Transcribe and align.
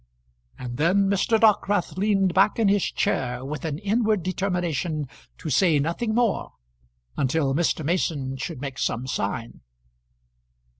And 0.57 0.77
then 0.77 1.07
Mr. 1.11 1.39
Dockwrath 1.39 1.95
leaned 1.95 2.33
back 2.33 2.57
in 2.57 2.69
his 2.69 2.85
chair 2.85 3.45
with 3.45 3.63
an 3.65 3.77
inward 3.77 4.23
determination 4.23 5.07
to 5.37 5.51
say 5.51 5.77
nothing 5.77 6.15
more, 6.15 6.53
until 7.17 7.53
Mr. 7.53 7.85
Mason 7.85 8.35
should 8.35 8.61
make 8.61 8.79
some 8.79 9.05
sign. 9.05 9.61